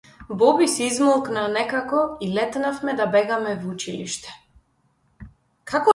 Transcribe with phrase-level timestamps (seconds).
[0.39, 4.33] Боби се измолкна некако и летнавме да бегаме в училиште.